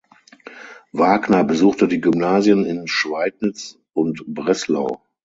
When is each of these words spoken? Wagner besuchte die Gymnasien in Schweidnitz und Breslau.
Wagner 0.93 1.43
besuchte 1.43 1.87
die 1.87 2.01
Gymnasien 2.01 2.65
in 2.65 2.87
Schweidnitz 2.87 3.77
und 3.93 4.23
Breslau. 4.25 5.03